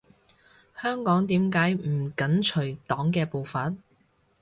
[0.75, 3.75] 香港點解唔緊隨黨嘅步伐？